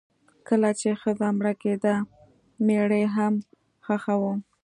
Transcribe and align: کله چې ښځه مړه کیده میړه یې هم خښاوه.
کله 0.47 0.69
چې 0.79 0.89
ښځه 1.01 1.27
مړه 1.37 1.53
کیده 1.61 1.95
میړه 2.65 2.97
یې 3.03 3.07
هم 3.15 3.33
خښاوه. 3.85 4.33